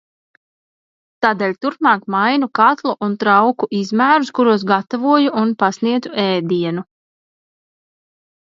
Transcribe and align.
Tādēļ 1.25 1.51
turpmāk 1.65 2.07
mainu 2.13 2.49
katlu 2.61 2.95
un 3.09 3.13
trauku 3.25 3.69
izmērus, 3.81 4.33
kuros 4.41 4.67
gatavoju 4.73 5.37
un 5.45 5.55
pasniedzu 5.63 6.15
ēdienu. 6.27 6.89